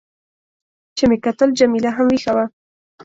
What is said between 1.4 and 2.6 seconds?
جميله هم وېښه وه.